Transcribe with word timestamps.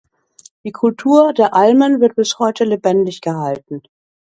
Die 0.63 0.71
Kultur 0.71 1.31
der 1.31 1.53
Almen 1.53 2.01
wird 2.01 2.15
bis 2.15 2.39
heute 2.39 2.63
lebendig 2.63 3.21
gehalten. 3.21 3.83